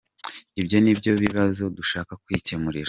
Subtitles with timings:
[0.61, 2.79] Ibyo ni byo bibazo dushaka kwikemurira.